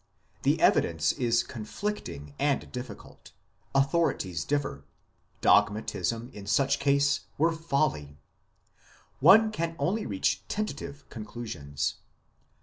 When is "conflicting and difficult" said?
1.43-3.33